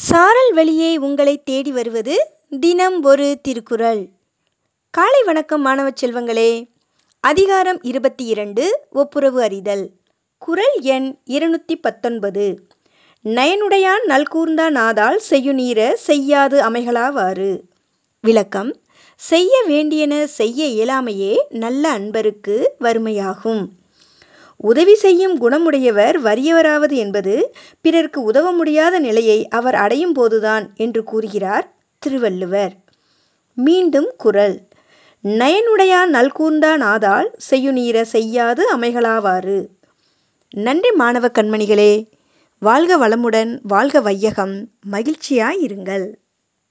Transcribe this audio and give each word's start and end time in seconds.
சாரல் 0.00 0.52
வழியே 0.52 0.96
உங்களை 0.96 1.42
தேடி 1.42 1.70
வருவது 1.72 2.30
தினம் 2.60 3.02
ஒரு 3.02 3.38
திருக்குறள். 3.42 4.08
காலை 4.90 5.22
வணக்கம் 5.22 5.60
மாணவ 5.60 5.88
செல்வங்களே. 6.00 6.68
அதிகாரம் 7.20 7.82
இருபத்தி 7.82 8.24
இரண்டு 8.24 8.86
ஒப்புரவு 8.90 9.42
அறிதல். 9.42 9.90
குறள் 10.38 10.76
எண் 10.80 11.18
இருநூற்றி 11.24 11.76
பத்தொன்பது 11.76 12.60
நயனுடையான் 13.24 14.04
நல்கூர்ந்தா 14.08 14.70
நாதால் 14.70 15.20
செய்யுநீர 15.30 15.92
செய்யாது 15.92 16.70
அமைகளாவாறு. 16.70 17.60
விளக்கம் 18.20 18.76
செய்ய 19.16 19.64
வேண்டியன 19.66 20.26
செய்ய 20.26 20.64
இயலாமையே 20.66 21.34
நல்ல 21.48 21.98
அன்பருக்கு 21.98 22.64
வறுமையாகும். 22.80 23.66
உதவி 24.60 24.94
செய்யும் 24.94 25.40
குணமுடையவர் 25.40 26.16
வறியவராவது 26.24 26.92
என்பது 26.92 27.54
பிறருக்கு 27.80 28.22
உதவ 28.22 28.52
முடியாத 28.52 28.98
நிலையை 28.98 29.48
அவர் 29.48 29.74
அடையும் 29.74 30.12
போதுதான் 30.12 30.70
என்று 30.76 31.04
கூறுகிறார் 31.04 31.76
திருவள்ளுவர். 31.98 32.74
மீண்டும் 33.54 34.14
குரல். 34.16 34.68
நயனுடையான் 35.24 36.12
நல்கூர்ந்தா 36.12 36.76
நாதால் 36.76 37.34
செய்யுநீர 37.50 38.02
செய்யாது 38.02 38.76
அமைகளாவாறு. 38.76 39.66
நன்றி 40.50 40.90
மாணவ 40.90 41.28
கண்மணிகளே. 41.28 42.08
வாழ்க 42.58 43.08
வளமுடன் 43.08 43.58
வாழ்க 43.62 44.00
வையகம். 44.00 44.68
மகிழ்ச்சியாயிருங்கள் 44.90 46.06